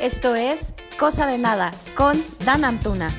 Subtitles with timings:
[0.00, 3.14] Esto es Cosa de Nada con Dan Antuna.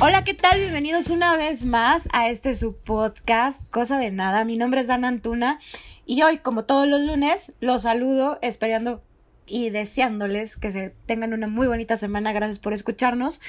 [0.00, 0.60] Hola, ¿qué tal?
[0.60, 4.44] Bienvenidos una vez más a este su podcast Cosa de Nada.
[4.44, 5.58] Mi nombre es Dan Antuna
[6.06, 9.02] y hoy, como todos los lunes, los saludo esperando
[9.44, 12.32] y deseándoles que se tengan una muy bonita semana.
[12.32, 13.40] Gracias por escucharnos.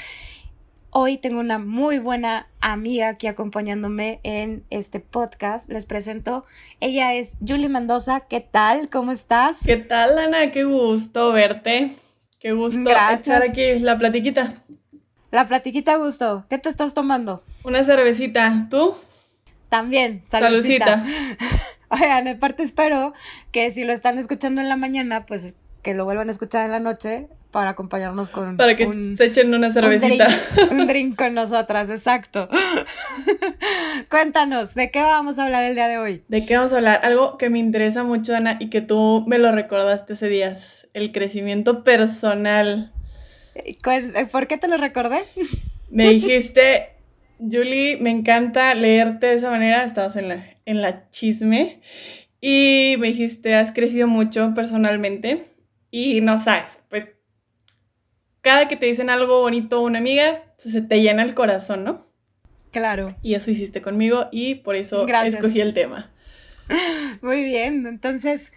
[0.89, 5.69] Hoy tengo una muy buena amiga aquí acompañándome en este podcast.
[5.69, 6.45] Les presento.
[6.79, 8.21] Ella es Julie Mendoza.
[8.21, 8.89] ¿Qué tal?
[8.89, 9.59] ¿Cómo estás?
[9.63, 10.51] ¿Qué tal, Ana?
[10.51, 11.95] Qué gusto verte.
[12.41, 13.27] Qué gusto Gracias.
[13.27, 14.53] echar aquí la platiquita.
[15.29, 16.45] La platiquita gusto.
[16.49, 17.43] ¿Qué te estás tomando?
[17.63, 18.67] Una cervecita.
[18.69, 18.95] ¿Tú?
[19.69, 20.23] También.
[20.29, 21.05] Saludcita.
[21.89, 23.13] Oigan, aparte espero
[23.51, 26.71] que si lo están escuchando en la mañana, pues que lo vuelvan a escuchar en
[26.71, 30.25] la noche para acompañarnos con Para que un, se echen una un cervecita.
[30.27, 32.47] drink, un drink con nosotras, exacto.
[34.09, 36.23] Cuéntanos, ¿de qué vamos a hablar el día de hoy?
[36.27, 37.01] ¿De qué vamos a hablar?
[37.03, 40.87] Algo que me interesa mucho, Ana, y que tú me lo recordaste hace días.
[40.93, 42.91] El crecimiento personal.
[43.83, 45.23] Cuen- eh, ¿Por qué te lo recordé?
[45.89, 46.89] Me dijiste,
[47.39, 49.83] Julie, me encanta leerte de esa manera.
[49.83, 51.81] Estabas en la, en la chisme.
[52.39, 55.45] Y me dijiste, has crecido mucho personalmente.
[55.91, 57.07] Y no sabes, pues
[58.41, 62.07] cada que te dicen algo bonito una amiga, pues se te llena el corazón, ¿no?
[62.71, 63.15] Claro.
[63.21, 65.35] Y eso hiciste conmigo y por eso Gracias.
[65.35, 66.11] escogí el tema.
[67.21, 68.53] Muy bien, entonces,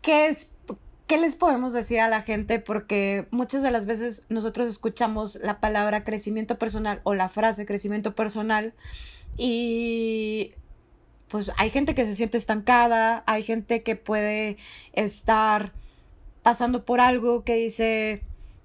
[0.00, 0.50] ¿qué es?
[1.06, 2.58] ¿Qué les podemos decir a la gente?
[2.58, 8.14] Porque muchas de las veces nosotros escuchamos la palabra crecimiento personal o la frase crecimiento
[8.14, 8.72] personal
[9.36, 10.52] y
[11.28, 14.56] pues hay gente que se siente estancada, hay gente que puede
[14.92, 15.72] estar
[16.42, 18.22] pasando por algo que dice,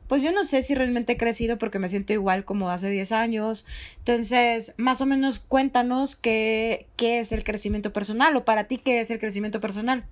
[0.07, 3.11] pues yo no sé si realmente he crecido porque me siento igual como hace 10
[3.11, 3.65] años.
[3.99, 9.01] Entonces, más o menos cuéntanos qué, qué es el crecimiento personal o para ti qué
[9.01, 10.05] es el crecimiento personal.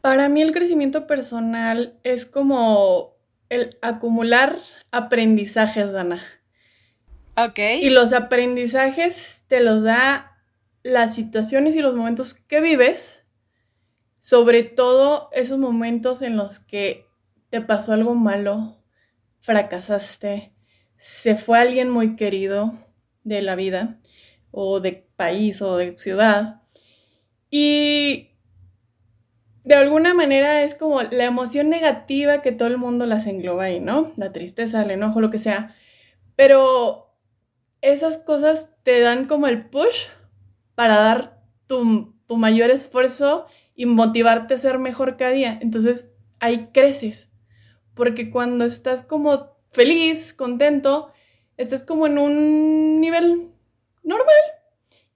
[0.00, 3.14] Para mí el crecimiento personal es como
[3.48, 4.56] el acumular
[4.90, 6.22] aprendizajes, Dana.
[7.36, 7.58] Ok.
[7.80, 10.38] Y los aprendizajes te los da
[10.82, 13.24] las situaciones y los momentos que vives,
[14.18, 17.06] sobre todo esos momentos en los que
[17.50, 18.76] te pasó algo malo,
[19.44, 20.54] fracasaste,
[20.96, 22.72] se fue alguien muy querido
[23.24, 24.00] de la vida,
[24.50, 26.62] o de país, o de ciudad,
[27.50, 28.30] y
[29.64, 33.80] de alguna manera es como la emoción negativa que todo el mundo las engloba ahí,
[33.80, 34.14] ¿no?
[34.16, 35.74] La tristeza, el enojo, lo que sea.
[36.36, 37.14] Pero
[37.82, 40.06] esas cosas te dan como el push
[40.74, 45.58] para dar tu, tu mayor esfuerzo y motivarte a ser mejor cada día.
[45.60, 47.33] Entonces ahí creces.
[47.94, 51.12] Porque cuando estás como feliz, contento,
[51.56, 53.50] estás como en un nivel
[54.02, 54.34] normal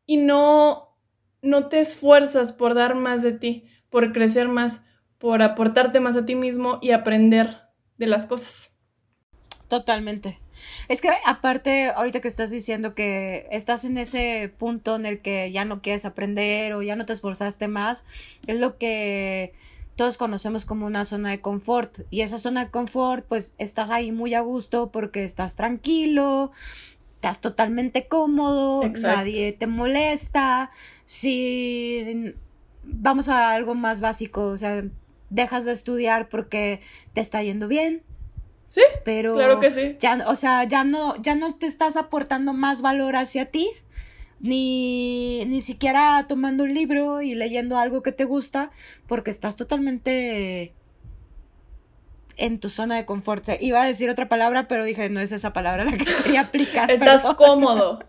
[0.07, 0.97] y no,
[1.43, 4.85] no te esfuerzas por dar más de ti, por crecer más,
[5.19, 7.59] por aportarte más a ti mismo y aprender
[7.99, 8.73] de las cosas.
[9.69, 10.41] Totalmente.
[10.89, 15.53] Es que aparte, ahorita que estás diciendo que estás en ese punto en el que
[15.53, 18.07] ya no quieres aprender o ya no te esforzaste más,
[18.47, 19.53] es lo que
[19.99, 22.03] todos conocemos como una zona de confort.
[22.09, 26.53] Y esa zona de confort, pues estás ahí muy a gusto porque estás tranquilo,
[27.17, 29.09] estás totalmente cómodo, Exacto.
[29.17, 30.71] nadie te molesta.
[31.07, 32.33] Si
[32.85, 34.85] vamos a algo más básico, o sea,
[35.31, 36.81] dejas de estudiar porque
[37.13, 38.05] te está yendo bien.
[38.69, 39.97] Sí, pero claro que sí.
[39.99, 43.69] ya, o sea, ya no, ya no te estás aportando más valor hacia ti,
[44.41, 48.71] ni, ni siquiera tomando un libro y leyendo algo que te gusta,
[49.07, 50.73] porque estás totalmente
[52.37, 53.45] en tu zona de confort.
[53.45, 56.43] Se- Iba a decir otra palabra, pero dije, no es esa palabra la que quería
[56.43, 56.91] aplicar.
[56.91, 57.37] Estás perdón.
[57.37, 58.01] cómodo.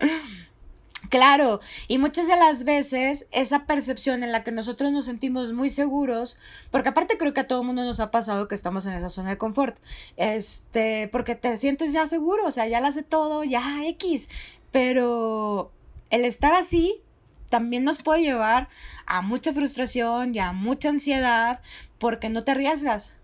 [1.08, 1.58] Claro,
[1.88, 6.38] y muchas de las veces esa percepción en la que nosotros nos sentimos muy seguros,
[6.70, 9.30] porque aparte creo que a todo mundo nos ha pasado que estamos en esa zona
[9.30, 9.76] de confort,
[10.16, 14.28] este, porque te sientes ya seguro, o sea, ya lo hace todo, ya X,
[14.70, 15.72] pero
[16.10, 17.02] el estar así
[17.48, 18.68] también nos puede llevar
[19.06, 21.60] a mucha frustración y a mucha ansiedad
[21.98, 23.16] porque no te arriesgas.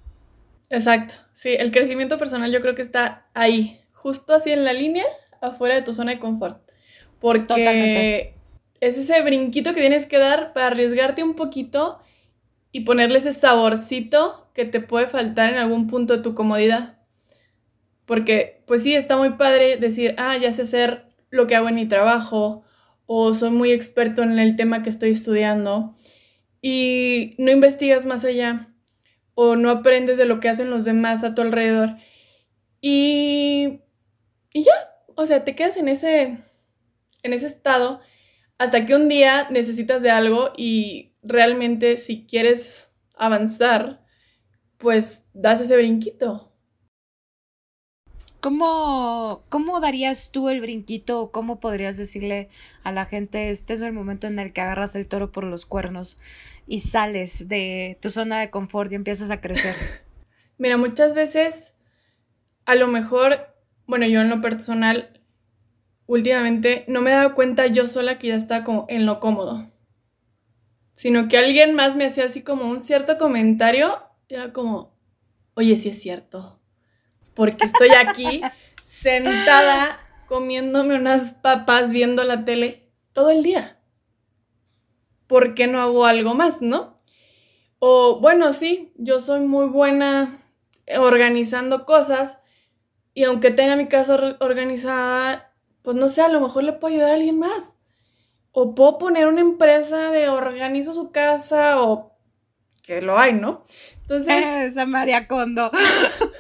[0.69, 1.15] Exacto.
[1.33, 5.05] Sí, el crecimiento personal yo creo que está ahí, justo así en la línea,
[5.41, 6.61] afuera de tu zona de confort.
[7.21, 8.35] Porque Totalmente.
[8.81, 12.01] es ese brinquito que tienes que dar para arriesgarte un poquito
[12.73, 16.99] y ponerle ese saborcito que te puede faltar en algún punto de tu comodidad.
[18.05, 21.75] Porque, pues sí, está muy padre decir, ah, ya sé hacer lo que hago en
[21.75, 22.65] mi trabajo,
[23.07, 25.97] o soy muy experto en el tema que estoy estudiando,
[26.63, 28.75] y no investigas más allá,
[29.35, 31.97] o no aprendes de lo que hacen los demás a tu alrededor.
[32.81, 33.81] Y,
[34.53, 34.73] y ya,
[35.15, 36.39] o sea, te quedas en ese,
[37.23, 38.01] en ese estado
[38.59, 44.05] hasta que un día necesitas de algo y realmente si quieres avanzar,
[44.79, 46.56] pues das ese brinquito.
[48.47, 52.49] ¿Cómo, ¿Cómo darías tú el brinquito o cómo podrías decirle
[52.85, 55.67] a la gente, este es el momento en el que agarras el toro por los
[55.67, 56.21] cuernos
[56.65, 59.75] y sales de tu zona de confort y empiezas a crecer?
[60.59, 61.75] Mira, muchas veces,
[62.67, 63.53] a lo mejor,
[63.89, 65.21] bueno, yo en lo personal,
[66.07, 69.73] últimamente no me he dado cuenta yo sola que ya está como en lo cómodo,
[70.95, 74.97] sino que alguien más me hacía así como un cierto comentario y era como,
[75.55, 76.56] oye, sí es cierto
[77.37, 78.41] porque estoy aquí
[78.85, 83.79] sentada comiéndome unas papas viendo la tele todo el día.
[85.29, 86.97] ¿Por qué no hago algo más, no?
[87.79, 90.41] O bueno, sí, yo soy muy buena
[90.99, 92.39] organizando cosas
[93.13, 95.53] y aunque tenga mi casa organizada,
[95.83, 97.75] pues no sé, a lo mejor le puedo ayudar a alguien más.
[98.53, 102.17] O puedo poner una empresa de organizo su casa o
[102.83, 103.67] que lo hay, ¿no?
[104.01, 104.73] Entonces...
[104.73, 105.71] Esa María Condo.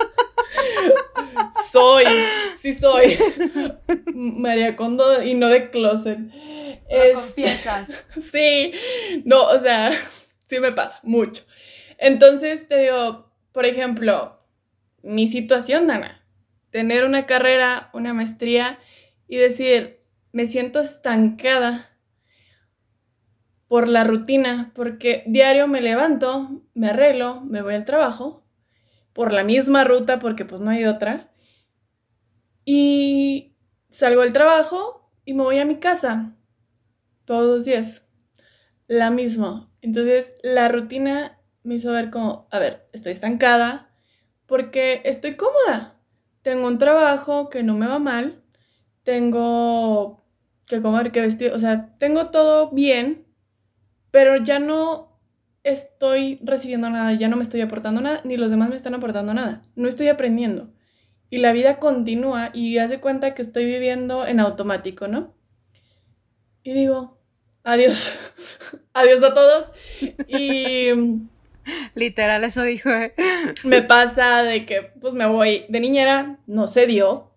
[1.76, 2.05] soy,
[2.58, 3.19] sí soy.
[4.14, 6.19] María Condo y no de closet.
[6.88, 7.34] Es,
[8.31, 8.73] sí,
[9.25, 9.93] no, o sea,
[10.49, 11.44] sí me pasa mucho.
[11.99, 14.40] Entonces te digo, por ejemplo,
[15.02, 16.25] mi situación, Dana,
[16.70, 18.79] tener una carrera, una maestría
[19.29, 20.00] y decir,
[20.32, 21.90] me siento estancada
[23.69, 28.44] por la rutina, porque diario me levanto, me arreglo, me voy al trabajo,
[29.12, 31.31] por la misma ruta, porque pues no hay otra,
[32.66, 33.54] y
[33.90, 36.36] salgo del trabajo y me voy a mi casa
[37.24, 38.02] todos los días.
[38.88, 39.70] La misma.
[39.80, 43.90] Entonces la rutina me hizo ver como, a ver, estoy estancada
[44.46, 46.00] porque estoy cómoda.
[46.42, 48.42] Tengo un trabajo que no me va mal.
[49.04, 50.24] Tengo
[50.66, 51.52] que comer, que vestir.
[51.52, 53.26] O sea, tengo todo bien,
[54.10, 55.20] pero ya no
[55.62, 59.34] estoy recibiendo nada, ya no me estoy aportando nada, ni los demás me están aportando
[59.34, 59.64] nada.
[59.76, 60.75] No estoy aprendiendo
[61.31, 65.34] y la vida continúa y hace cuenta que estoy viviendo en automático, ¿no?
[66.62, 67.19] Y digo,
[67.64, 68.19] adiós,
[68.94, 69.73] adiós a todos.
[70.28, 70.90] Y...
[71.94, 72.90] Literal, eso dijo.
[72.90, 73.14] ¿eh?
[73.64, 77.32] Me pasa de que pues me voy de niñera, no se dio,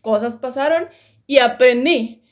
[0.00, 0.88] cosas pasaron
[1.26, 2.24] y aprendí.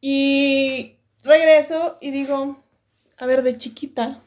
[0.00, 2.62] Y regreso y digo,
[3.16, 4.22] a ver, de chiquita,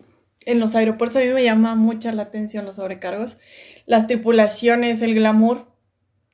[0.46, 3.38] en los aeropuertos a mí me llama mucha la atención los sobrecargos,
[3.86, 5.68] las tripulaciones, el glamour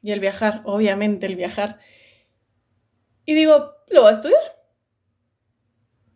[0.01, 1.80] y el viajar, obviamente el viajar.
[3.25, 4.42] Y digo, lo voy a estudiar.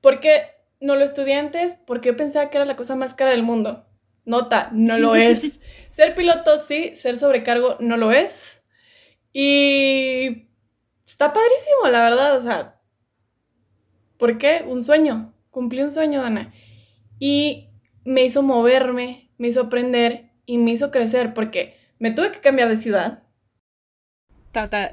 [0.02, 0.42] ¿Por qué
[0.80, 1.76] no lo estudié antes?
[1.86, 3.86] Porque pensaba que era la cosa más cara del mundo.
[4.26, 5.60] Nota, no lo es.
[5.92, 8.62] ser piloto sí, ser sobrecargo no lo es.
[9.34, 10.50] Y
[11.06, 12.38] está padrísimo, la verdad.
[12.38, 12.82] O sea,
[14.18, 14.64] ¿por qué?
[14.68, 15.34] Un sueño.
[15.52, 16.54] Cumplí un sueño, Ana.
[17.20, 17.70] Y
[18.04, 22.70] me hizo moverme, me hizo aprender y me hizo crecer porque me tuve que cambiar
[22.70, 23.25] de ciudad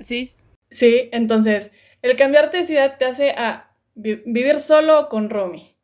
[0.05, 0.33] sí.
[0.71, 1.71] Sí, entonces,
[2.03, 5.77] el cambiarte de ciudad te hace a vivir solo con Romy.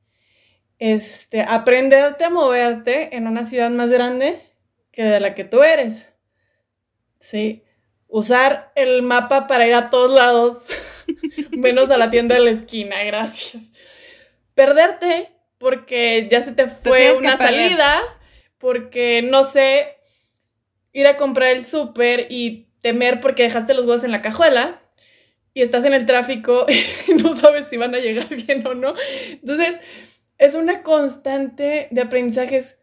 [0.78, 4.40] Este, aprenderte a moverte en una ciudad más grande
[4.92, 6.08] que de la que tú eres.
[7.18, 7.64] Sí.
[8.06, 10.66] Usar el mapa para ir a todos lados,
[11.50, 13.70] menos a la tienda de la esquina, gracias.
[14.54, 18.00] Perderte porque ya se te fue una salida,
[18.58, 19.98] porque no sé,
[20.92, 24.80] ir a comprar el súper y temer porque dejaste los huevos en la cajuela
[25.54, 26.66] y estás en el tráfico
[27.08, 28.94] y no sabes si van a llegar bien o no.
[29.30, 29.76] Entonces,
[30.38, 32.78] es una constante de aprendizajes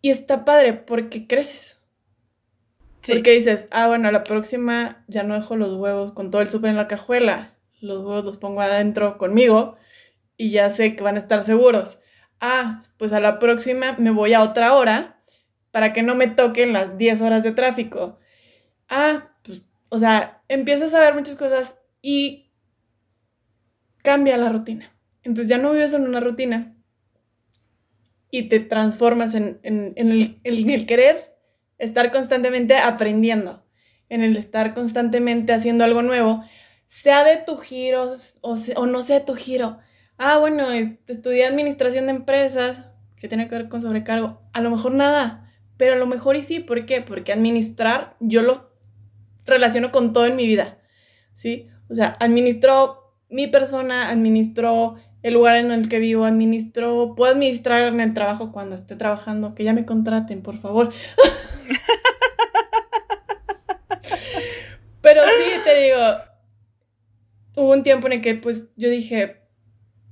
[0.00, 1.82] y está padre porque creces.
[3.06, 6.70] Porque dices, ah, bueno, la próxima ya no dejo los huevos con todo el súper
[6.70, 7.54] en la cajuela.
[7.80, 9.76] Los huevos los pongo adentro conmigo
[10.36, 11.98] y ya sé que van a estar seguros.
[12.40, 15.22] Ah, pues a la próxima me voy a otra hora
[15.70, 18.18] para que no me toquen las 10 horas de tráfico
[18.88, 22.52] ah, pues, o sea, empiezas a ver muchas cosas y
[24.02, 24.92] cambia la rutina.
[25.22, 26.76] Entonces ya no vives en una rutina
[28.30, 31.36] y te transformas en, el, el, querer
[31.78, 33.64] estar constantemente aprendiendo,
[34.08, 36.44] en el estar constantemente haciendo algo nuevo,
[36.86, 39.78] sea de tu giro o, o no sea de tu giro.
[40.18, 40.66] Ah, bueno,
[41.06, 42.84] estudié administración de empresas,
[43.16, 44.40] que tiene que ver con sobrecargo.
[44.52, 46.60] A lo mejor nada, pero a lo mejor y sí.
[46.60, 47.00] ¿Por qué?
[47.00, 48.65] Porque administrar yo lo
[49.46, 50.78] relaciono con todo en mi vida,
[51.34, 51.68] ¿sí?
[51.88, 57.82] O sea, administro mi persona, administro el lugar en el que vivo, administro, puedo administrar
[57.92, 60.92] en el trabajo cuando esté trabajando, que ya me contraten, por favor.
[65.00, 65.98] Pero sí, te digo,
[67.56, 69.42] hubo un tiempo en el que pues yo dije,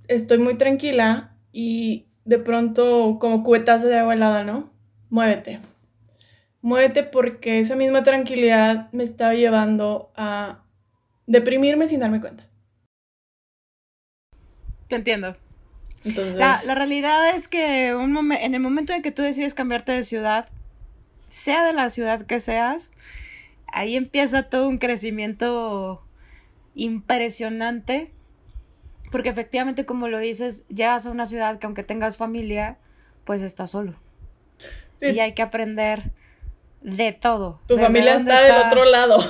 [0.09, 4.73] estoy muy tranquila y de pronto como cubetazo de agua helada, ¿no?
[5.11, 5.61] Muévete,
[6.64, 10.62] muévete porque esa misma tranquilidad me estaba llevando a
[11.26, 12.49] deprimirme sin darme cuenta.
[14.88, 15.37] Te entiendo.
[16.04, 16.37] Entonces...
[16.37, 20.49] La, realidad es que un en el momento en que tú decides cambiarte de ciudad,
[21.28, 22.90] sea de la ciudad que seas,
[23.66, 26.02] ahí empieza todo un crecimiento
[26.75, 28.11] impresionante,
[29.11, 32.78] porque efectivamente, como lo dices, llegas a una ciudad que aunque tengas familia,
[33.25, 33.97] pues estás solo.
[35.02, 36.24] Y hay que aprender
[36.85, 37.61] de todo.
[37.67, 39.25] Tu familia está, del otro lado.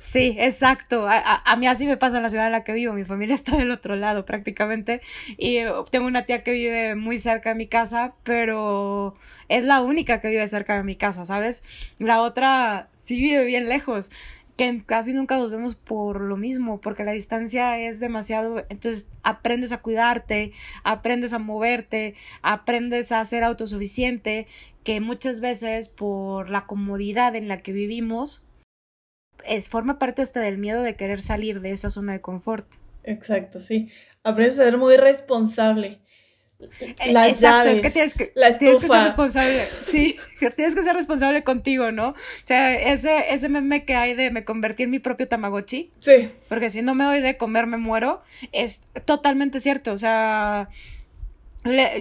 [0.00, 1.06] Sí, exacto.
[1.08, 2.92] A, mí así me pasa en la ciudad en la que vivo.
[2.92, 5.00] Mi familia está del otro lado prácticamente.
[5.38, 9.14] Y eh, tengo una tía que vive muy cerca de mi casa, pero
[9.48, 11.62] es la única que vive cerca de mi casa, ¿sabes?
[11.98, 14.10] La otra sí vive bien lejos
[14.60, 19.72] que casi nunca nos vemos por lo mismo, porque la distancia es demasiado, entonces aprendes
[19.72, 20.52] a cuidarte,
[20.84, 24.46] aprendes a moverte, aprendes a ser autosuficiente,
[24.84, 28.44] que muchas veces por la comodidad en la que vivimos,
[29.46, 32.66] es, forma parte hasta del miedo de querer salir de esa zona de confort.
[33.02, 33.88] Exacto, sí.
[34.24, 36.00] Aprendes a ser muy responsable.
[36.80, 38.26] Eh, las llaves, es que tienes que,
[38.58, 40.16] tienes que ser responsable, sí,
[40.56, 42.08] tienes que ser responsable contigo, ¿no?
[42.10, 46.30] O sea, ese, ese meme que hay de me convertí en mi propio Tamagotchi, sí.
[46.48, 50.68] porque si no me doy de comer me muero, es totalmente cierto, o sea,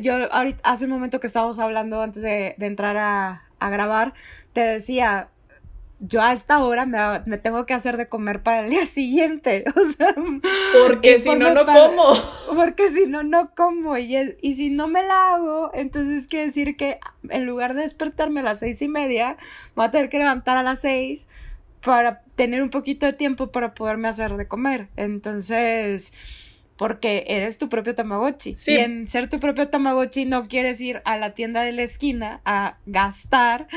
[0.02, 4.14] yo ahorita, hace un momento que estábamos hablando antes de, de entrar a, a grabar,
[4.54, 5.30] te decía,
[6.00, 9.66] yo a esta hora me, tengo que hacer de comer para el día siguiente.
[9.76, 10.14] O sea,
[10.88, 12.14] porque si no, no como.
[12.56, 13.98] Porque si no, no como.
[13.98, 18.42] Y, y si no me la hago, entonces quiere decir que en lugar de despertarme
[18.42, 19.38] a las seis y media,
[19.76, 21.28] voy a tener que levantar a las seis
[21.82, 24.88] para tener un poquito de tiempo para poderme hacer de comer.
[24.96, 26.14] Entonces,
[26.78, 28.56] porque eres tu propio Tamagotchi.
[28.68, 32.42] Y en ser tu propio Tamagotchi no quieres ir a la tienda de la esquina
[32.46, 33.68] a gastar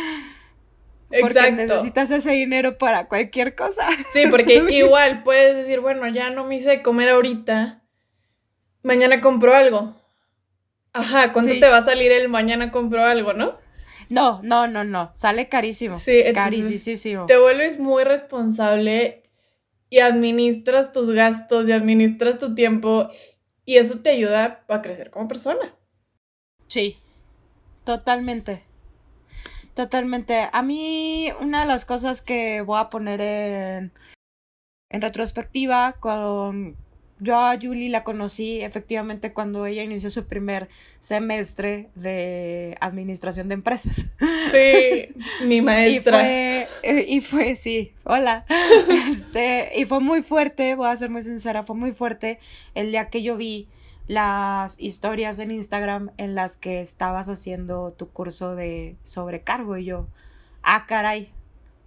[1.20, 3.88] porque necesitas ese dinero para cualquier cosa.
[4.12, 7.82] Sí, porque igual puedes decir, bueno, ya no me hice comer ahorita,
[8.82, 9.94] mañana compro algo.
[10.92, 13.58] Ajá, ¿cuánto te va a salir el mañana compro algo, no?
[14.08, 15.98] No, no, no, no, sale carísimo.
[15.98, 17.26] Sí, carísimo.
[17.26, 19.22] Te vuelves muy responsable
[19.88, 23.08] y administras tus gastos y administras tu tiempo
[23.64, 25.74] y eso te ayuda a crecer como persona.
[26.66, 26.98] Sí,
[27.84, 28.62] totalmente.
[29.74, 30.48] Totalmente.
[30.52, 33.92] A mí, una de las cosas que voy a poner en,
[34.90, 36.76] en retrospectiva, con
[37.22, 43.54] yo a Julie la conocí efectivamente cuando ella inició su primer semestre de administración de
[43.54, 44.06] empresas.
[44.50, 45.14] Sí,
[45.44, 46.20] mi maestra.
[46.20, 48.44] Y fue, y fue sí, hola.
[49.08, 52.40] Este, y fue muy fuerte, voy a ser muy sincera, fue muy fuerte
[52.74, 53.68] el día que yo vi
[54.08, 60.06] las historias en Instagram en las que estabas haciendo tu curso de sobrecargo y yo,
[60.62, 61.30] ah, caray.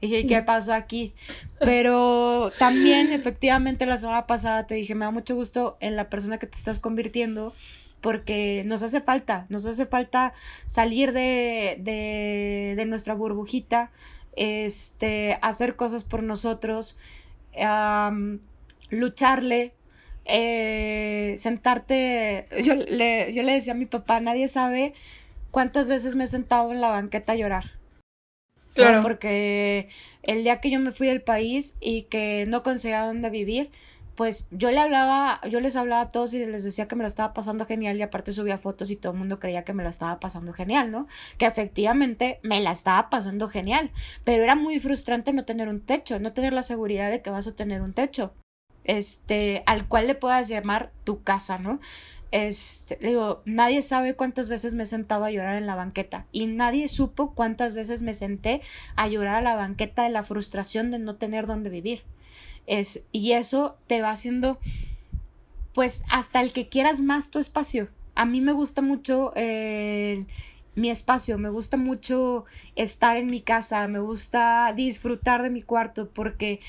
[0.01, 1.13] Dije, ¿qué pasó aquí?
[1.59, 6.37] Pero también, efectivamente, la semana pasada te dije, me da mucho gusto en la persona
[6.37, 7.53] que te estás convirtiendo
[8.01, 10.33] porque nos hace falta, nos hace falta
[10.67, 13.89] salir de, de, de nuestra burbujita,
[14.35, 16.99] este, hacer cosas por nosotros,
[18.89, 19.73] lucharle
[20.25, 24.93] eh, sentarte, yo le, yo le decía a mi papá, nadie sabe
[25.51, 27.71] cuántas veces me he sentado en la banqueta a llorar.
[28.73, 29.01] Claro.
[29.03, 29.87] Porque
[30.23, 33.71] el día que yo me fui del país y que no conseguía dónde vivir,
[34.15, 37.07] pues yo le hablaba, yo les hablaba a todos y les decía que me la
[37.07, 39.89] estaba pasando genial y aparte subía fotos y todo el mundo creía que me la
[39.89, 41.07] estaba pasando genial, ¿no?
[41.37, 43.91] Que efectivamente me la estaba pasando genial,
[44.23, 47.47] pero era muy frustrante no tener un techo, no tener la seguridad de que vas
[47.47, 48.33] a tener un techo
[48.85, 51.79] este, al cual le puedas llamar tu casa, ¿no?
[52.31, 56.47] Este, digo, nadie sabe cuántas veces me he sentado a llorar en la banqueta y
[56.47, 58.61] nadie supo cuántas veces me senté
[58.95, 62.03] a llorar a la banqueta de la frustración de no tener dónde vivir.
[62.67, 64.59] Es, y eso te va haciendo,
[65.73, 67.89] pues, hasta el que quieras más tu espacio.
[68.15, 70.25] A mí me gusta mucho eh,
[70.75, 76.09] mi espacio, me gusta mucho estar en mi casa, me gusta disfrutar de mi cuarto
[76.09, 76.59] porque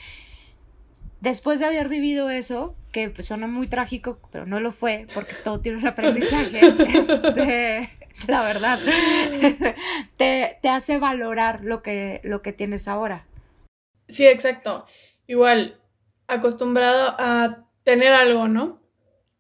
[1.26, 5.60] después de haber vivido eso, que suena muy trágico, pero no lo fue, porque todo
[5.60, 6.60] tiene un aprendizaje,
[6.94, 8.78] este, es la verdad,
[10.16, 13.26] te, te, hace valorar lo que, lo que tienes ahora.
[14.08, 14.86] Sí, exacto.
[15.26, 15.80] Igual,
[16.28, 18.80] acostumbrado a tener algo, ¿no?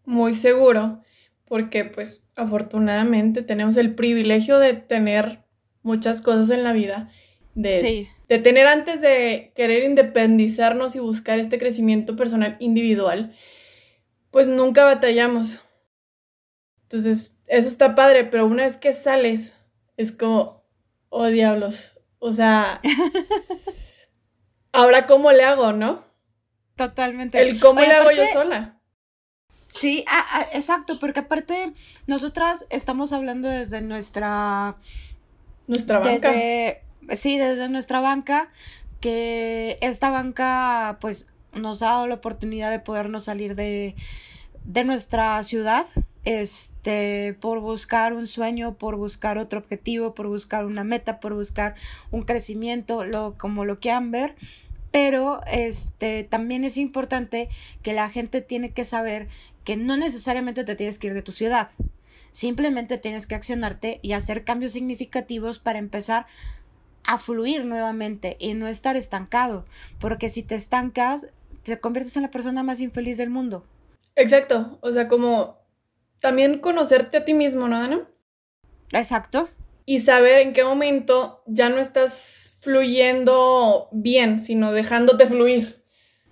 [0.04, 1.02] Muy seguro,
[1.44, 5.44] porque pues afortunadamente tenemos el privilegio de tener
[5.82, 7.12] muchas cosas en la vida,
[7.54, 13.34] de sí de tener antes de querer independizarnos y buscar este crecimiento personal individual,
[14.30, 15.60] pues nunca batallamos.
[16.82, 19.54] Entonces, eso está padre, pero una vez que sales,
[19.96, 20.64] es como,
[21.08, 22.80] oh diablos, O sea,
[24.72, 26.04] ahora cómo le hago, ¿no?
[26.76, 27.40] Totalmente.
[27.40, 28.80] El cómo le hago yo sola.
[29.68, 31.72] Sí, ah, ah, exacto, porque aparte
[32.06, 34.76] nosotras estamos hablando desde nuestra...
[35.66, 36.32] Nuestra banca.
[37.14, 38.50] Sí, desde nuestra banca,
[39.00, 43.94] que esta banca pues nos ha dado la oportunidad de podernos salir de,
[44.64, 45.86] de nuestra ciudad,
[46.24, 51.76] este, por buscar un sueño, por buscar otro objetivo, por buscar una meta, por buscar
[52.10, 54.34] un crecimiento, lo, como lo quieran ver.
[54.90, 57.48] Pero este, también es importante
[57.82, 59.28] que la gente tiene que saber
[59.64, 61.70] que no necesariamente te tienes que ir de tu ciudad.
[62.30, 66.26] Simplemente tienes que accionarte y hacer cambios significativos para empezar
[67.06, 69.64] a fluir nuevamente y no estar estancado,
[70.00, 71.28] porque si te estancas,
[71.62, 73.64] te conviertes en la persona más infeliz del mundo.
[74.16, 75.58] Exacto, o sea, como
[76.20, 78.08] también conocerte a ti mismo, ¿no, Ana?
[78.92, 79.48] Exacto.
[79.84, 85.84] Y saber en qué momento ya no estás fluyendo bien, sino dejándote fluir.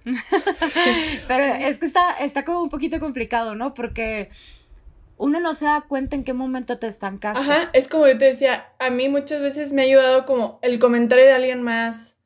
[1.28, 3.74] Pero es que está, está como un poquito complicado, ¿no?
[3.74, 4.30] Porque
[5.16, 7.40] uno no se da cuenta en qué momento te estancaste.
[7.40, 10.78] Ajá, es como yo te decía, a mí muchas veces me ha ayudado como el
[10.78, 12.16] comentario de alguien más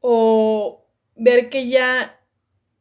[0.00, 0.84] o
[1.16, 2.20] ver que ya,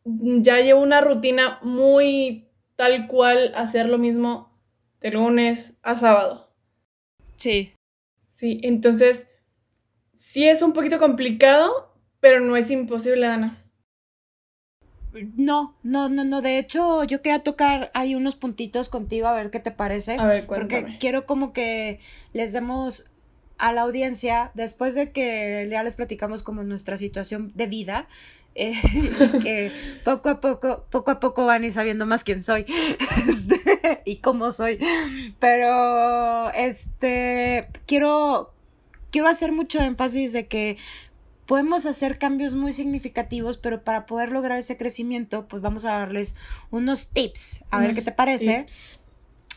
[0.04, 4.58] ya llevo una rutina muy tal cual hacer lo mismo
[5.00, 6.54] de lunes a sábado.
[7.36, 7.74] Sí.
[8.26, 9.28] Sí, entonces
[10.16, 13.61] sí es un poquito complicado, pero no es imposible, Ana.
[15.36, 16.42] No, no, no, no.
[16.42, 20.18] De hecho, yo quería tocar ahí unos puntitos contigo a ver qué te parece.
[20.18, 20.82] A ver, cuéntame.
[20.82, 22.00] Porque quiero como que
[22.34, 23.12] les demos
[23.58, 28.08] a la audiencia, después de que ya les platicamos como nuestra situación de vida,
[28.56, 28.74] eh,
[29.44, 29.72] que
[30.04, 32.66] poco a poco, poco a poco van a ir sabiendo más quién soy
[33.28, 34.80] este, y cómo soy.
[35.40, 38.52] Pero, este, quiero,
[39.12, 40.78] quiero hacer mucho énfasis de que
[41.52, 46.38] podemos hacer cambios muy significativos, pero para poder lograr ese crecimiento, pues vamos a darles
[46.70, 47.66] unos tips.
[47.72, 48.66] A ver qué te parece.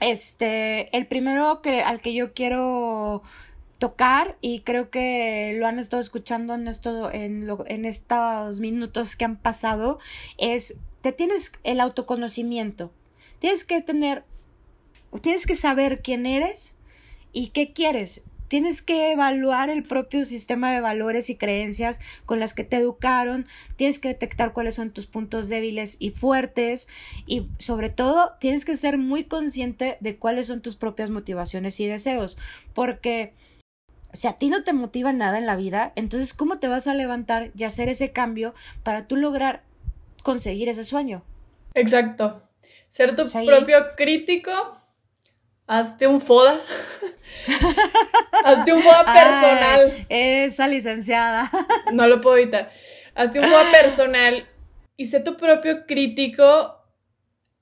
[0.00, 3.22] Este, el primero que, al que yo quiero
[3.78, 9.26] tocar y creo que lo han estado escuchando en esto en, en estos minutos que
[9.26, 10.00] han pasado
[10.36, 12.90] es te tienes el autoconocimiento
[13.38, 14.24] tienes que tener
[15.20, 16.76] tienes que saber quién eres
[17.32, 22.54] y qué quieres Tienes que evaluar el propio sistema de valores y creencias con las
[22.54, 26.86] que te educaron, tienes que detectar cuáles son tus puntos débiles y fuertes
[27.26, 31.88] y sobre todo tienes que ser muy consciente de cuáles son tus propias motivaciones y
[31.88, 32.38] deseos,
[32.74, 33.32] porque
[34.12, 36.94] si a ti no te motiva nada en la vida, entonces ¿cómo te vas a
[36.94, 39.64] levantar y hacer ese cambio para tú lograr
[40.22, 41.24] conseguir ese sueño?
[41.74, 42.48] Exacto.
[42.88, 44.78] Ser tu propio crítico,
[45.66, 46.60] hazte un FODA.
[48.44, 50.06] hazte un FODA personal.
[50.08, 51.50] esa licenciada.
[51.92, 52.70] no lo puedo evitar.
[53.14, 54.46] Hazte un FODA personal
[54.96, 56.80] y sé tu propio crítico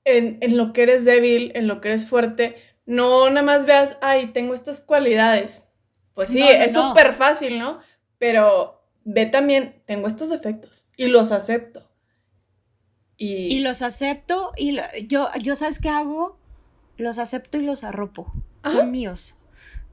[0.03, 2.57] en, en lo que eres débil, en lo que eres fuerte.
[2.85, 5.63] No nada más veas, ay, tengo estas cualidades
[6.13, 7.79] pues sí, es súper fácil, ¿no?
[8.17, 11.89] Pero ve también, tengo estos efectos y los acepto.
[13.15, 16.39] Y, los acepto y yo, yo, ¿sabes qué hago?
[16.97, 18.31] Los acepto y los arropo.
[18.63, 19.35] Son míos.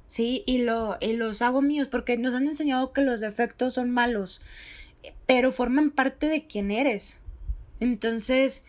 [0.06, 3.90] Sí, y, lo, y los hago míos porque nos han enseñado que los defectos son
[3.90, 4.42] malos,
[5.26, 7.20] pero forman parte de quién eres.
[7.78, 8.64] Entonces,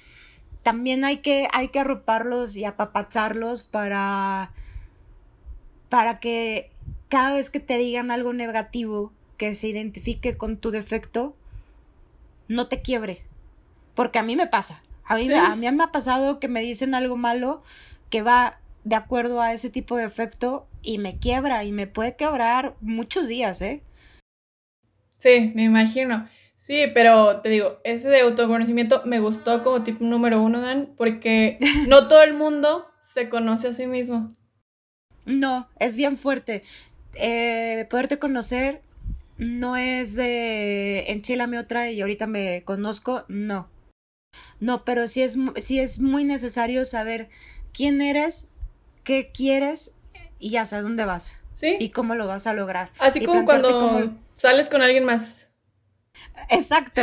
[0.61, 4.51] también hay que, hay que arroparlos y apapacharlos para,
[5.89, 6.69] para que
[7.09, 11.35] cada vez que te digan algo negativo que se identifique con tu defecto,
[12.47, 13.23] no te quiebre.
[13.95, 14.83] Porque a mí me pasa.
[15.05, 17.63] A mí, a mí me ha pasado que me dicen algo malo
[18.11, 22.15] que va de acuerdo a ese tipo de efecto y me quiebra y me puede
[22.15, 23.81] quebrar muchos días, ¿eh?
[25.17, 26.29] Sí, me imagino.
[26.57, 31.57] Sí, pero te digo, ese de autoconocimiento me gustó como tipo número uno, Dan, porque
[31.87, 34.35] no todo el mundo se conoce a sí mismo.
[35.25, 36.63] No, es bien fuerte
[37.15, 38.81] eh, poderte conocer
[39.37, 43.67] no es de enchilame otra y ahorita me conozco, no.
[44.59, 47.29] No, pero sí es, sí es muy necesario saber
[47.73, 48.51] quién eres,
[49.03, 49.95] qué quieres
[50.39, 51.41] y hacia dónde vas.
[51.51, 51.77] Sí.
[51.79, 52.91] Y cómo lo vas a lograr.
[52.99, 55.47] Así como cuando sales con alguien más.
[56.49, 57.01] Exacto.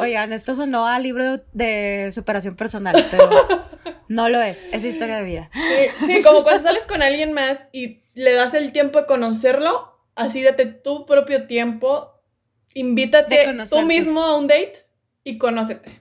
[0.00, 3.28] oigan, esto sonó a libro de superación personal, pero
[4.08, 4.58] no lo es.
[4.72, 5.50] Es historia de vida.
[6.06, 10.42] Sí, como cuando sales con alguien más y le das el tiempo de conocerlo, así
[10.42, 12.20] date tu propio tiempo,
[12.74, 14.84] invítate tú mismo a un date
[15.24, 15.99] y conócete.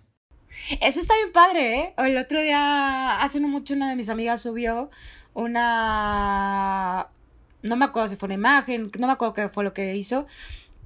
[0.82, 1.94] Eso está bien padre, ¿eh?
[1.98, 4.92] El otro día, hace no mucho, una de mis amigas subió
[5.34, 7.08] una...
[7.64, 10.28] No me acuerdo si fue una imagen, no me acuerdo qué fue lo que hizo,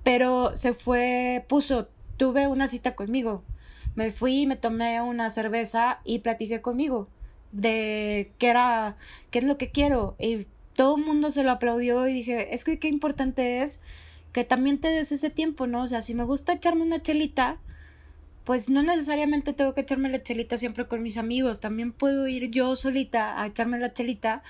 [0.04, 3.43] pero se fue, puso, tuve una cita conmigo.
[3.96, 7.10] Me fui, me tomé una cerveza y platiqué conmigo
[7.52, 8.96] de qué era,
[9.32, 10.15] qué es lo que quiero.
[10.17, 13.82] Y todo el mundo se lo aplaudió y dije, es que qué importante es
[14.32, 15.84] que también te des ese tiempo, ¿no?
[15.84, 17.60] O sea, si me gusta echarme una chelita,
[18.43, 22.49] pues no necesariamente tengo que echarme la chelita siempre con mis amigos, también puedo ir
[22.51, 24.43] yo solita a echarme la chelita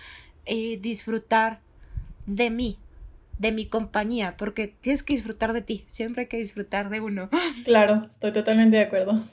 [0.46, 1.60] y disfrutar
[2.26, 2.78] de mí,
[3.38, 7.30] de mi compañía, porque tienes que disfrutar de ti, siempre hay que disfrutar de uno.
[7.66, 9.24] Claro, estoy totalmente de acuerdo.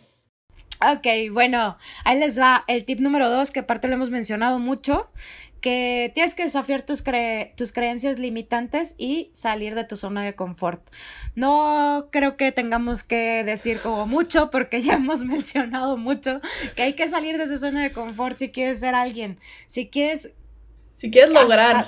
[0.83, 5.11] Ok, bueno, ahí les va el tip número dos, que aparte lo hemos mencionado mucho,
[5.61, 7.05] que tienes que desafiar tus,
[7.57, 10.83] tus creencias limitantes y salir de tu zona de confort.
[11.35, 16.40] No creo que tengamos que decir como mucho, porque ya hemos mencionado mucho
[16.77, 20.33] que hay que salir de esa zona de confort si quieres ser alguien, si quieres...
[20.96, 21.87] Si quieres lograr.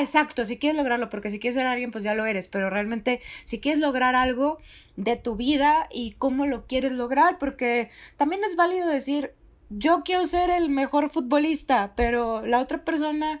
[0.00, 3.20] exacto, si quieres lograrlo, porque si quieres ser alguien, pues ya lo eres, pero realmente
[3.44, 4.58] si quieres lograr algo
[4.96, 9.32] de tu vida y cómo lo quieres lograr, porque también es válido decir,
[9.70, 13.40] yo quiero ser el mejor futbolista, pero la otra persona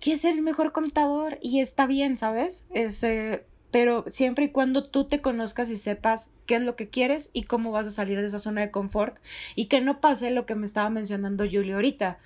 [0.00, 2.66] quiere ser el mejor contador y está bien, ¿sabes?
[2.70, 7.30] Ese, pero siempre y cuando tú te conozcas y sepas qué es lo que quieres
[7.32, 9.18] y cómo vas a salir de esa zona de confort
[9.54, 12.18] y que no pase lo que me estaba mencionando Julio ahorita.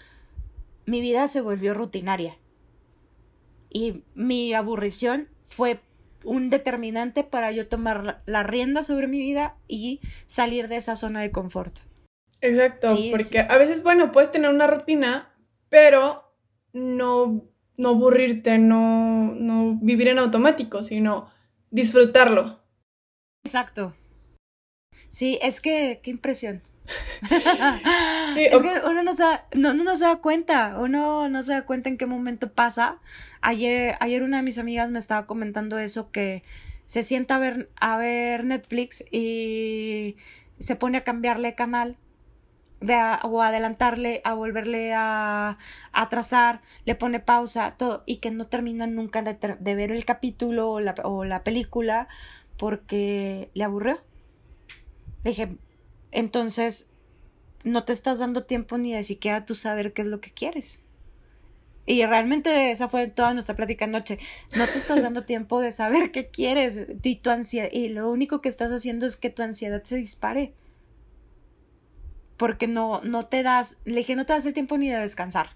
[0.86, 2.36] Mi vida se volvió rutinaria
[3.70, 5.80] y mi aburrición fue
[6.24, 11.20] un determinante para yo tomar la rienda sobre mi vida y salir de esa zona
[11.20, 11.80] de confort.
[12.44, 15.34] Exacto, porque a veces, bueno, puedes tener una rutina,
[15.70, 16.30] pero
[16.74, 17.42] no,
[17.78, 21.30] no aburrirte, no, no vivir en automático, sino
[21.70, 22.60] disfrutarlo.
[23.44, 23.94] Exacto.
[25.08, 26.60] Sí, es que, qué impresión.
[28.34, 31.52] sí, es que uno no se, da, no, no se da cuenta, uno no se
[31.54, 33.00] da cuenta en qué momento pasa.
[33.40, 36.42] Ayer, ayer una de mis amigas me estaba comentando eso, que
[36.84, 40.16] se sienta a ver, a ver Netflix y
[40.58, 41.96] se pone a cambiarle canal
[42.86, 45.58] de o adelantarle, a volverle a,
[45.92, 50.80] atrasar, le pone pausa, todo, y que no termina nunca de, ver el capítulo o
[50.80, 52.08] la, o la, película
[52.56, 54.00] porque le aburrió.
[55.24, 55.56] Le dije,
[56.12, 56.90] entonces
[57.64, 60.80] no te estás dando tiempo ni de siquiera tú saber qué es lo que quieres.
[61.86, 64.18] Y realmente esa fue toda nuestra plática anoche.
[64.56, 67.68] No te estás dando tiempo de saber qué quieres y tu ansiedad.
[67.72, 70.54] Y lo único que estás haciendo es que tu ansiedad se dispare
[72.36, 75.50] porque no, no te das, le dije, no te das el tiempo ni de descansar.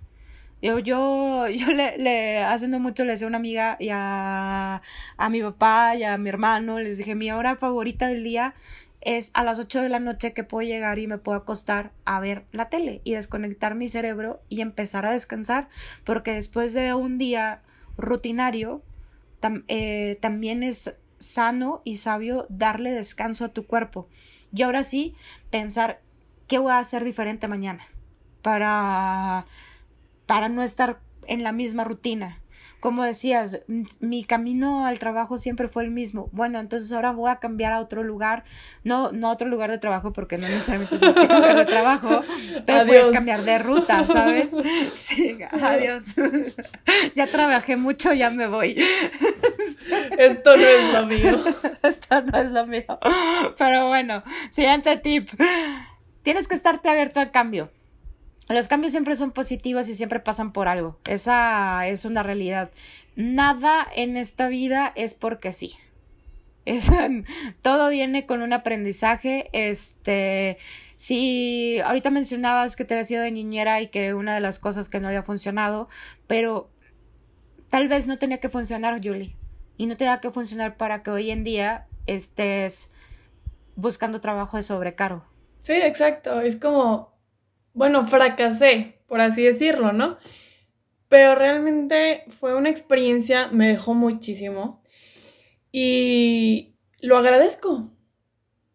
[0.61, 4.83] Yo, yo, yo le, le, haciendo mucho le decía a una amiga y a,
[5.31, 8.55] mi papá y a mi hermano, les dije, mi hora favorita del día
[9.01, 12.19] es a las 8 de la noche que puedo llegar y me puedo acostar a
[12.19, 15.69] ver la tele y desconectar mi cerebro y empezar a descansar,
[16.05, 17.63] porque después de un día
[17.97, 18.83] rutinario,
[19.69, 24.09] eh, también es sano y sabio darle descanso a tu cuerpo.
[24.53, 25.15] Y ahora sí,
[25.51, 26.01] pensar
[26.49, 27.87] ¿qué voy a hacer diferente mañana?
[28.43, 29.47] Para,
[30.27, 32.41] para no estar en la misma rutina.
[32.81, 33.63] Como decías,
[33.99, 36.29] mi camino al trabajo siempre fue el mismo.
[36.31, 38.45] Bueno, entonces ahora voy a cambiar a otro lugar.
[38.85, 42.23] No, no a otro lugar de trabajo, porque no necesariamente tienes que cambiar de trabajo,
[42.67, 44.53] pero puedes cambiar de ruta, ¿sabes?
[44.95, 46.15] Sí, adiós.
[47.17, 48.81] ya trabajé mucho, ya me voy.
[50.17, 51.37] Esto no es lo mío.
[51.83, 52.99] Esto no es lo mío.
[53.59, 55.31] Pero bueno, siguiente tip
[56.29, 57.71] tienes que estarte abierto al cambio.
[58.51, 60.99] Los cambios siempre son positivos y siempre pasan por algo.
[61.07, 62.71] Esa es una realidad.
[63.17, 65.75] Nada en esta vida es porque sí.
[67.63, 69.49] todo viene con un aprendizaje.
[69.55, 70.59] Este,
[70.97, 74.91] si ahorita mencionabas que te había sido de niñera y que una de las cosas
[74.91, 75.89] que no había funcionado,
[76.27, 76.69] pero
[77.71, 79.35] tal vez no tenía que funcionar, Julie.
[79.79, 82.93] Y no tenía que funcionar para que hoy en día estés
[83.77, 85.25] buscando trabajo de sobrecargo.
[85.59, 86.41] Sí, exacto.
[86.41, 87.19] Es como,
[87.75, 90.19] bueno, fracasé, por así decirlo, ¿no?
[91.09, 94.83] Pero realmente fue una experiencia, me dejó muchísimo.
[95.73, 97.91] Y lo agradezco.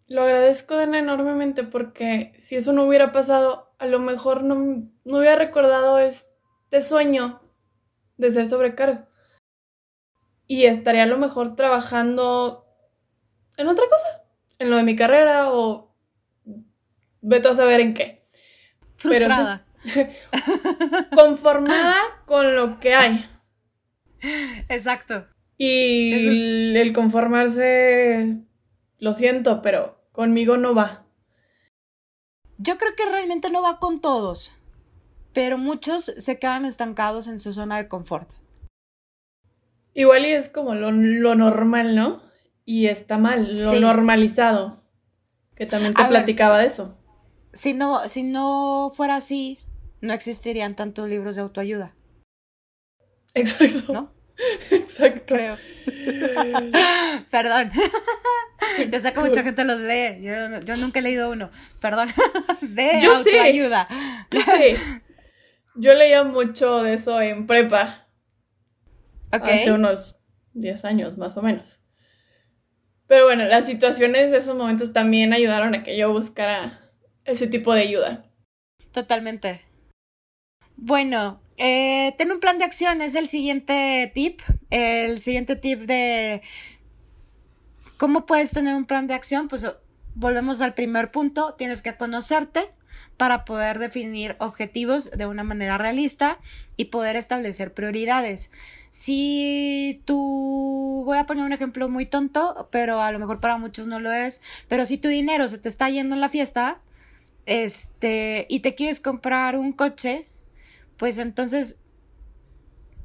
[0.08, 5.36] Lo agradezco enormemente porque si eso no hubiera pasado, a lo mejor no, no hubiera
[5.36, 7.41] recordado este sueño
[8.17, 9.08] de ser sobrecargo.
[10.48, 12.65] Y estaría a lo mejor trabajando
[13.58, 14.24] en otra cosa,
[14.60, 15.93] en lo de mi carrera o
[17.24, 18.28] Veto a saber en qué.
[18.96, 19.66] Frustrada.
[21.16, 23.26] conformada con lo que hay.
[24.70, 25.26] Exacto.
[25.58, 28.44] Y el conformarse,
[29.00, 31.06] lo siento, pero conmigo no va.
[32.58, 34.62] Yo creo que realmente no va con todos,
[35.34, 38.30] pero muchos se quedan estancados en su zona de confort.
[39.96, 42.22] Igual y es como lo, lo normal, ¿no?
[42.66, 44.82] y está mal, lo normalizado.
[45.56, 46.98] Que también te platicaba de eso.
[47.54, 49.60] Si no, si no fuera así,
[50.02, 51.96] no existirían tantos libros de autoayuda.
[53.34, 53.94] Exacto.
[53.94, 54.13] ¿No?
[54.72, 55.36] Exacto.
[55.36, 55.58] Creo.
[57.32, 57.72] Perdón.
[58.92, 60.22] Yo sé que mucha gente los lee.
[60.22, 61.52] Yo, nunca he leído uno.
[61.80, 62.10] Perdón.
[62.62, 63.88] De yo autoayuda.
[64.32, 64.78] Yo sé.
[65.76, 68.08] Yo leía mucho de eso en prepa.
[69.32, 70.22] Hace unos
[70.54, 71.80] 10 años, más o menos.
[73.08, 76.83] Pero bueno, las situaciones de esos momentos también ayudaron a que yo buscara
[77.26, 78.26] ese tipo de ayuda.
[78.92, 79.62] Totalmente.
[80.76, 84.42] Bueno, eh, ten un plan de acción es el siguiente tip.
[84.70, 86.42] El siguiente tip de
[87.98, 89.48] cómo puedes tener un plan de acción.
[89.48, 89.68] Pues
[90.16, 91.56] volvemos al primer punto.
[91.56, 92.72] Tienes que conocerte
[93.18, 96.40] para poder definir objetivos de una manera realista
[96.78, 98.52] y poder establecer prioridades.
[98.90, 103.88] Si tú, voy a poner un ejemplo muy tonto, pero a lo mejor para muchos
[103.88, 106.80] no lo es, pero si tu dinero se te está yendo en la fiesta,
[107.46, 110.28] este, y te quieres comprar un coche,
[110.98, 111.82] pues entonces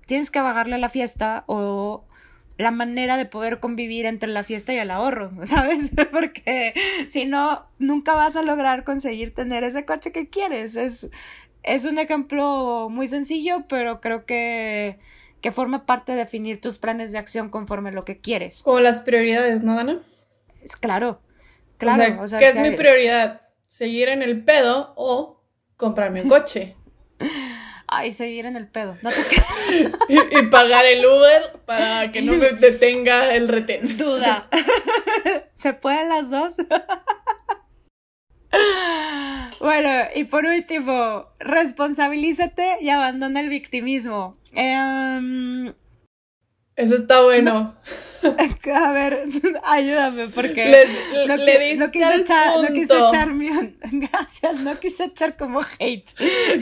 [0.06, 2.04] tienes que bajarle a la fiesta o
[2.56, 5.90] la manera de poder convivir entre la fiesta y el ahorro, ¿sabes?
[6.12, 6.74] Porque
[7.08, 10.76] si no, nunca vas a lograr conseguir tener ese coche que quieres.
[10.76, 11.10] Es,
[11.62, 14.98] es un ejemplo muy sencillo, pero creo que,
[15.40, 18.62] que forma parte de definir tus planes de acción conforme lo que quieres.
[18.62, 20.02] Como las prioridades, ¿no, Dana?
[20.62, 21.20] Es claro,
[21.76, 22.22] claro.
[22.22, 23.42] O sea, ¿qué es mi prioridad?
[23.68, 25.42] ¿Seguir en el pedo o
[25.76, 26.74] comprarme un coche?
[27.86, 28.96] Ay, seguir en el pedo.
[29.02, 29.10] No
[30.08, 33.96] y, pagar el Uber para que no me detenga el retén.
[33.98, 34.48] Duda.
[35.54, 36.56] ¿Se pueden las dos?
[39.60, 44.36] bueno, y por último, responsabilízate y abandona el victimismo.
[44.54, 45.72] Eh,
[46.78, 47.74] eso está bueno.
[48.72, 49.24] A ver,
[49.64, 50.86] ayúdame porque
[51.26, 53.28] no, le no, quise echar, no quise echar.
[53.92, 56.08] Gracias, no quise echar como hate.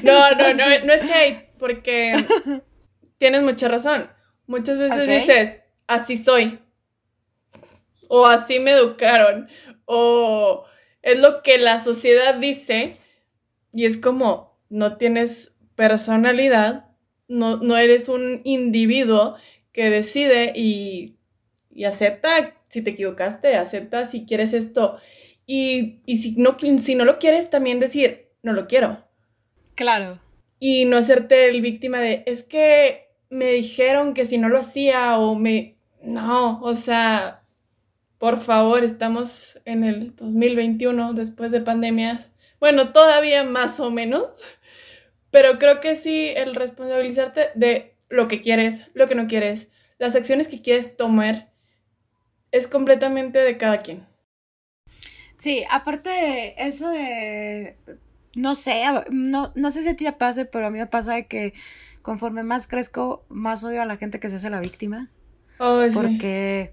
[0.02, 2.24] No, no, no, no es hate, porque
[3.18, 4.10] tienes mucha razón.
[4.46, 6.60] Muchas veces dices, así soy.
[8.08, 9.48] O así me educaron.
[9.84, 10.64] O
[11.02, 12.96] es lo que la sociedad dice.
[13.74, 16.86] Y es como, no tienes personalidad,
[17.28, 19.36] no, no eres un individuo
[19.76, 21.18] que decide y,
[21.86, 24.96] acepta si te equivocaste, acepta si quieres esto.
[25.46, 29.06] Y, si, no, si no lo quieres, también decir, no lo quiero.
[29.74, 30.18] Claro.
[30.58, 35.18] Y no hacerte el víctima de, es que me dijeron que si no lo hacía
[35.18, 35.76] o me...
[36.02, 37.42] No, o sea,
[38.16, 42.30] por favor, estamos en el 2021 después de pandemias.
[42.60, 44.28] Bueno, todavía más o menos,
[45.30, 50.14] pero creo que sí, el responsabilizarte de lo que quieres, lo que no quieres, las
[50.14, 51.52] acciones que quieres tomar,
[52.52, 54.06] es completamente de cada quien.
[55.36, 57.76] Sí, aparte de eso de,
[58.34, 61.14] no sé, no, no sé si a ti te pase, pero a mí me pasa
[61.14, 61.52] de que
[62.02, 65.10] conforme más crezco, más odio a la gente que se hace la víctima.
[65.58, 66.72] Oh, porque...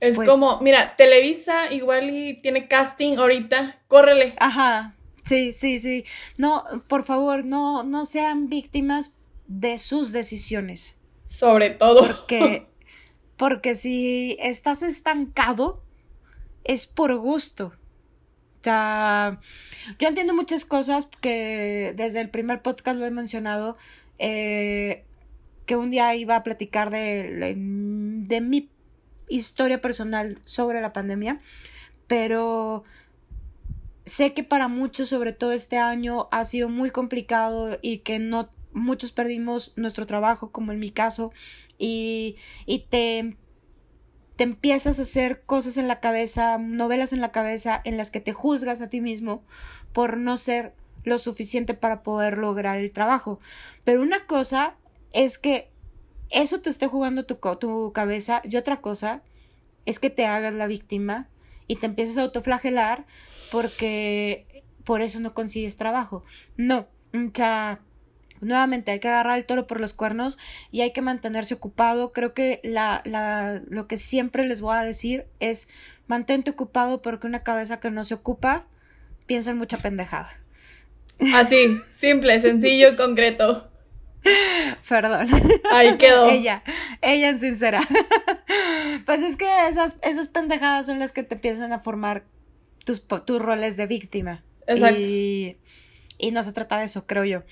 [0.00, 4.34] Es pues como, mira, Televisa igual y tiene casting ahorita, córrele.
[4.40, 6.04] Ajá, sí, sí, sí.
[6.36, 9.16] No, por favor, no, no sean víctimas
[9.58, 10.98] de sus decisiones.
[11.26, 12.06] Sobre todo.
[12.06, 12.66] Porque,
[13.36, 15.82] porque si estás estancado,
[16.64, 17.72] es por gusto.
[18.62, 19.40] Ya,
[19.98, 23.76] yo entiendo muchas cosas que desde el primer podcast lo he mencionado,
[24.18, 25.04] eh,
[25.66, 28.70] que un día iba a platicar de, de mi
[29.28, 31.40] historia personal sobre la pandemia,
[32.06, 32.84] pero
[34.04, 38.50] sé que para muchos, sobre todo este año, ha sido muy complicado y que no
[38.72, 41.32] muchos perdimos nuestro trabajo, como en mi caso,
[41.78, 43.36] y, y te,
[44.36, 48.20] te empiezas a hacer cosas en la cabeza, novelas en la cabeza, en las que
[48.20, 49.44] te juzgas a ti mismo
[49.92, 53.40] por no ser lo suficiente para poder lograr el trabajo.
[53.84, 54.76] Pero una cosa
[55.12, 55.70] es que
[56.30, 59.22] eso te esté jugando tu, tu cabeza y otra cosa
[59.84, 61.28] es que te hagas la víctima
[61.66, 63.04] y te empieces a autoflagelar
[63.50, 66.24] porque por eso no consigues trabajo.
[66.56, 67.30] No, o
[68.42, 70.38] nuevamente hay que agarrar el toro por los cuernos
[70.70, 72.12] y hay que mantenerse ocupado.
[72.12, 75.68] Creo que la, la, lo que siempre les voy a decir es
[76.06, 78.66] mantente ocupado porque una cabeza que no se ocupa
[79.26, 80.30] piensa en mucha pendejada.
[81.34, 83.68] Así, simple, sencillo, concreto.
[84.88, 85.28] Perdón.
[85.70, 86.30] Ahí quedó.
[86.30, 86.62] ella,
[87.00, 87.80] ella en sincera.
[89.06, 92.24] pues es que esas, esas pendejadas son las que te empiezan a formar
[92.84, 94.42] tus, tus roles de víctima.
[94.66, 95.00] Exacto.
[95.00, 95.56] Y,
[96.18, 97.42] y no se trata de eso, creo yo.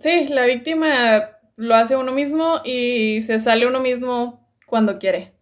[0.00, 5.32] Sí, la víctima lo hace uno mismo y se sale uno mismo cuando quiere.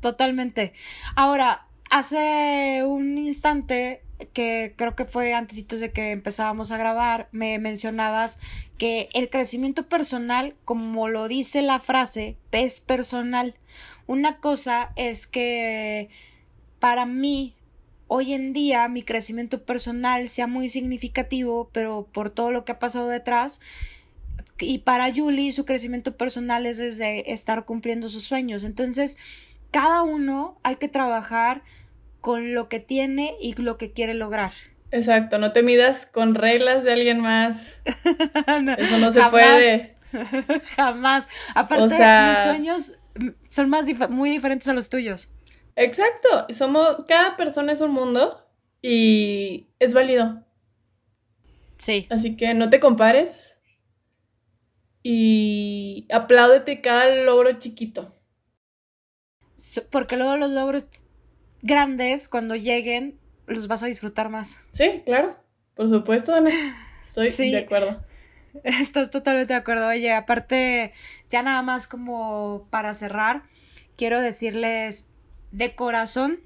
[0.00, 0.72] totalmente.
[1.16, 4.02] Ahora, hace un instante
[4.32, 8.38] que creo que fue antes de que empezábamos a grabar, me mencionabas
[8.78, 13.54] que el crecimiento personal, como lo dice la frase, es personal.
[14.06, 16.08] Una cosa es que
[16.80, 17.54] para mí,
[18.08, 22.78] hoy en día, mi crecimiento personal sea muy significativo, pero por todo lo que ha
[22.78, 23.60] pasado detrás,
[24.58, 28.64] y para Julie su crecimiento personal es desde estar cumpliendo sus sueños.
[28.64, 29.18] Entonces,
[29.70, 31.62] cada uno hay que trabajar
[32.20, 34.52] con lo que tiene y lo que quiere lograr.
[34.90, 37.76] Exacto, no te midas con reglas de alguien más.
[38.78, 39.94] Eso no se puede.
[40.76, 41.28] Jamás.
[41.54, 42.94] Aparte, mis sueños
[43.48, 45.28] son más muy diferentes a los tuyos.
[45.78, 46.46] Exacto.
[46.50, 48.44] Somos, cada persona es un mundo
[48.82, 50.44] y es válido.
[51.78, 52.08] Sí.
[52.10, 53.60] Así que no te compares
[55.04, 58.12] y apláudete cada logro chiquito.
[59.90, 60.86] Porque luego los logros
[61.62, 64.60] grandes, cuando lleguen, los vas a disfrutar más.
[64.72, 65.36] Sí, claro.
[65.74, 66.50] Por supuesto, Ana.
[67.06, 68.04] Estoy de acuerdo.
[68.64, 69.86] Estás totalmente de acuerdo.
[69.86, 70.92] Oye, aparte,
[71.28, 73.44] ya nada más como para cerrar,
[73.96, 75.12] quiero decirles
[75.50, 76.40] de corazón,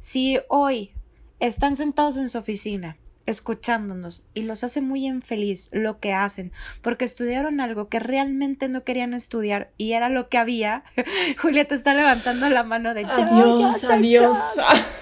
[0.00, 0.92] si hoy
[1.40, 7.04] están sentados en su oficina escuchándonos y los hace muy infeliz lo que hacen porque
[7.04, 10.84] estudiaron algo que realmente no querían estudiar y era lo que había.
[11.40, 14.38] Julieta está levantando la mano de adiós, adiós.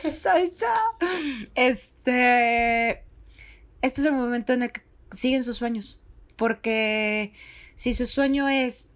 [0.03, 0.53] Soy
[1.55, 3.05] Este,
[3.83, 6.03] este es el momento en el que siguen sus sueños
[6.37, 7.33] porque
[7.75, 8.90] si su sueño es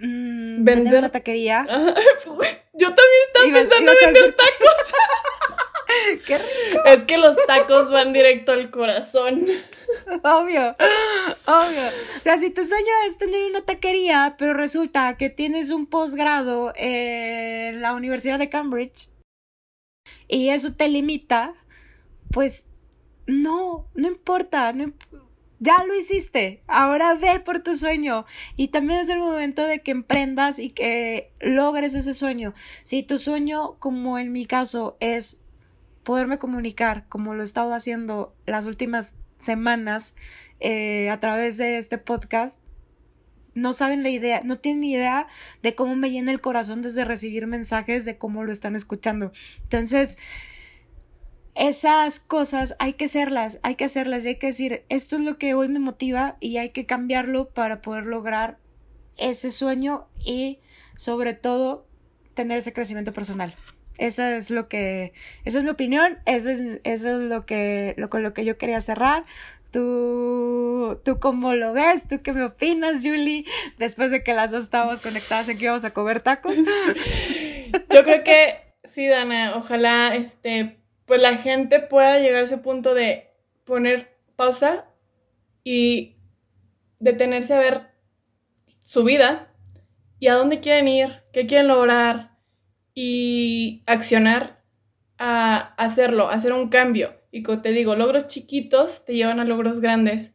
[0.00, 1.66] mm, vender una taquería.
[1.66, 4.92] Yo también estaba pensando en vender tacos.
[6.26, 6.84] ¡Qué rico!
[6.86, 9.46] Es que los tacos van directo al corazón.
[10.22, 10.76] Obvio,
[11.46, 11.88] obvio.
[12.16, 16.72] O sea, si tu sueño es tener una taquería, pero resulta que tienes un posgrado
[16.76, 19.08] en la Universidad de Cambridge
[20.28, 21.54] y eso te limita,
[22.32, 22.64] pues
[23.26, 24.74] no, no importa,
[25.64, 29.92] ya lo hiciste, ahora ve por tu sueño y también es el momento de que
[29.92, 32.52] emprendas y que logres ese sueño.
[32.82, 35.42] Si tu sueño, como en mi caso, es
[36.02, 40.14] poderme comunicar como lo he estado haciendo las últimas semanas
[40.60, 42.60] eh, a través de este podcast,
[43.54, 45.28] no saben la idea, no tienen idea
[45.62, 49.32] de cómo me llena el corazón desde recibir mensajes de cómo lo están escuchando.
[49.62, 50.18] Entonces,
[51.54, 55.38] esas cosas hay que hacerlas, hay que hacerlas y hay que decir, esto es lo
[55.38, 58.58] que hoy me motiva y hay que cambiarlo para poder lograr
[59.16, 60.58] ese sueño y
[60.96, 61.86] sobre todo
[62.34, 63.54] tener ese crecimiento personal.
[63.96, 65.12] Eso es lo que,
[65.44, 68.58] esa es mi opinión, eso es, eso es lo que, lo, con lo que yo
[68.58, 69.24] quería cerrar.
[69.70, 72.06] ¿Tú, ¿Tú cómo lo ves?
[72.08, 73.44] ¿Tú qué me opinas, Julie?
[73.78, 76.56] Después de que las dos estábamos conectadas en que íbamos a comer tacos.
[77.90, 79.54] Yo creo que sí, Dana.
[79.56, 83.30] Ojalá este, pues la gente pueda llegar a ese punto de
[83.64, 84.86] poner pausa
[85.62, 86.16] y
[86.98, 87.90] detenerse a ver
[88.82, 89.54] su vida
[90.18, 92.34] y a dónde quieren ir, qué quieren lograr,
[92.94, 94.62] y accionar
[95.18, 97.20] a hacerlo, hacer un cambio.
[97.30, 100.34] Y como te digo, logros chiquitos te llevan a logros grandes.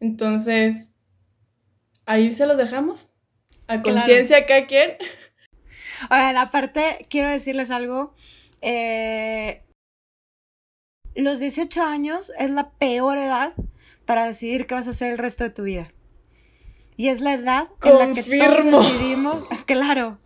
[0.00, 0.94] Entonces,
[2.04, 3.10] ahí se los dejamos.
[3.68, 4.96] A conciencia cada quien.
[6.10, 8.14] Oigan, aparte, quiero decirles algo.
[8.60, 9.62] Eh,
[11.14, 13.52] los 18 años es la peor edad
[14.04, 15.92] para decidir qué vas a hacer el resto de tu vida.
[16.96, 20.18] Y es la edad en la que todos decidimos, claro,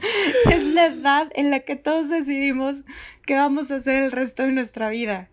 [0.50, 2.84] es la edad en la que todos decidimos
[3.24, 5.28] qué vamos a hacer el resto de nuestra vida.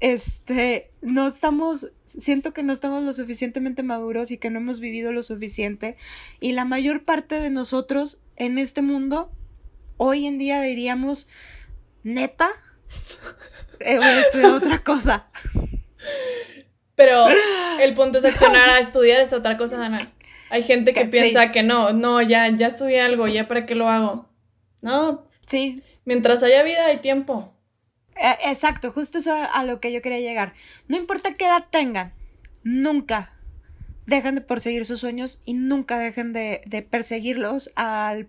[0.00, 5.12] Este, no estamos, siento que no estamos lo suficientemente maduros y que no hemos vivido
[5.12, 5.96] lo suficiente.
[6.40, 9.30] Y la mayor parte de nosotros en este mundo,
[9.96, 11.28] hoy en día diríamos,
[12.02, 12.50] neta,
[13.80, 13.98] eh,
[14.44, 15.26] otra cosa.
[16.94, 17.26] Pero
[17.80, 20.12] el punto es accionar a estudiar esta otra cosa, Dana.
[20.50, 23.88] Hay gente que, piensa que no, no, ya, ya estudié algo, ya para qué lo
[23.88, 24.28] hago.
[24.82, 25.26] No.
[25.46, 25.82] Sí.
[26.04, 27.52] Mientras haya vida hay tiempo.
[28.14, 30.54] E, exacto, justo eso a lo que yo quería llegar.
[30.86, 32.12] No importa qué edad tengan,
[32.62, 33.32] nunca
[34.06, 38.28] dejen de perseguir sus sueños y nunca dejen de, de perseguirlos al...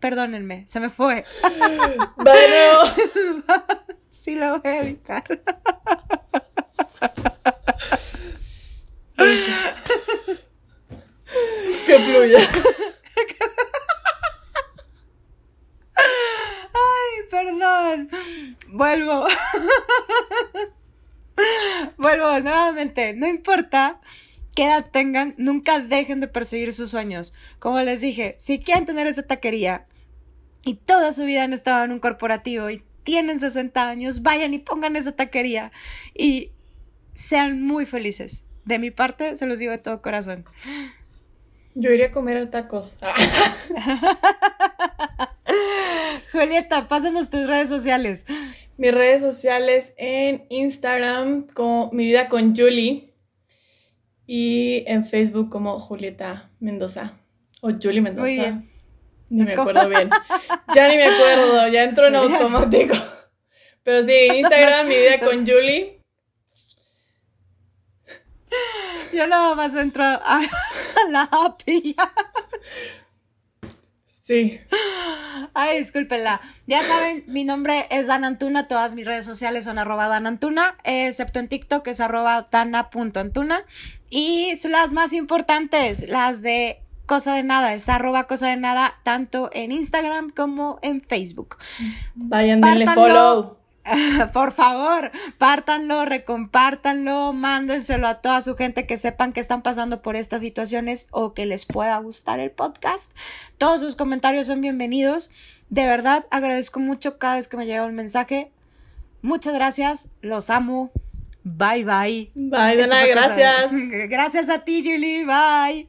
[0.00, 1.24] perdónenme, se me fue.
[2.16, 2.84] Bueno.
[4.10, 5.24] sí, lo voy a evitar.
[11.86, 12.48] Que fluya.
[16.72, 18.10] Ay, perdón.
[18.68, 19.26] Vuelvo.
[21.98, 23.12] Vuelvo nuevamente.
[23.12, 24.00] No importa
[24.54, 27.34] qué edad tengan, nunca dejen de perseguir sus sueños.
[27.58, 29.86] Como les dije, si quieren tener esa taquería
[30.62, 34.58] y toda su vida han estado en un corporativo y tienen 60 años, vayan y
[34.58, 35.72] pongan esa taquería
[36.14, 36.52] y
[37.14, 38.44] sean muy felices.
[38.64, 40.46] De mi parte, se los digo de todo corazón.
[41.74, 42.96] Yo iría a comer tacos.
[46.32, 48.24] Julieta, pásanos tus redes sociales.
[48.76, 53.13] Mis redes sociales en Instagram como Mi Vida con Julie
[54.26, 57.18] y en Facebook como Julieta Mendoza
[57.60, 58.22] o Julie Mendoza.
[58.22, 58.70] Muy bien.
[59.30, 60.10] Ni me acuerdo bien.
[60.74, 62.94] Ya ni me acuerdo, ya entro en automático.
[63.82, 66.00] Pero sí, en Instagram Mi Vida con Julie.
[69.12, 70.42] Yo nada más entro a,
[71.10, 71.96] la API.
[74.24, 74.58] Sí.
[75.54, 76.40] Ay, discúlpenla.
[76.66, 80.76] Ya saben, mi nombre es Dan Antuna, todas mis redes sociales son arroba Dan Antuna,
[80.82, 83.64] excepto en TikTok es arroba dana.antuna.
[84.08, 88.94] Y son las más importantes, las de Cosa de Nada, es arroba Cosa de Nada,
[89.02, 91.58] tanto en Instagram como en Facebook.
[92.14, 93.58] Vayan, denle follow.
[94.32, 100.16] Por favor, pártanlo, recompártanlo, mándenselo a toda su gente que sepan que están pasando por
[100.16, 103.10] estas situaciones o que les pueda gustar el podcast.
[103.58, 105.30] Todos sus comentarios son bienvenidos.
[105.68, 108.50] De verdad, agradezco mucho cada vez que me llega un mensaje.
[109.22, 110.90] Muchas gracias, los amo.
[111.42, 112.30] Bye, bye.
[112.34, 113.70] Bye, Dana, gracias.
[114.08, 115.26] Gracias a ti, Julie.
[115.26, 115.88] Bye.